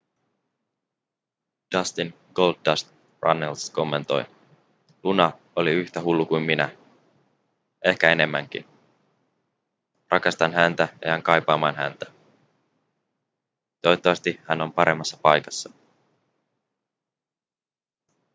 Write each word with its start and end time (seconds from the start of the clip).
dustin 1.75 2.13
goldust 2.35 2.91
runnels 3.21 3.69
kommentoi 3.69 4.25
luna 5.03 5.31
oli 5.55 5.71
yhtä 5.71 6.01
hullu 6.01 6.25
kuin 6.25 6.43
minä 6.43 6.77
ehkä 7.85 8.11
enemmänkin 8.11 8.65
rakastan 10.11 10.53
häntä 10.53 10.87
ja 11.01 11.07
jään 11.07 11.23
kaipaamaan 11.23 11.75
häntä 11.75 12.05
toivottavasti 13.81 14.39
hän 14.47 14.61
on 14.61 14.73
paremmassa 14.73 15.17
paikassa 15.17 15.69